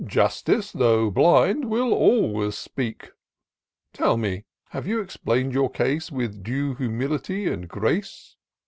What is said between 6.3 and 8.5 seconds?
due humility and grace